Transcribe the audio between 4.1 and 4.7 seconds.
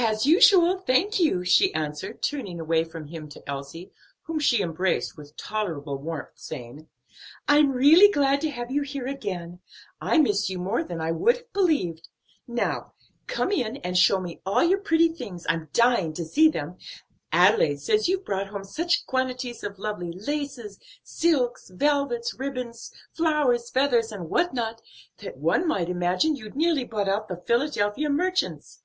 whom she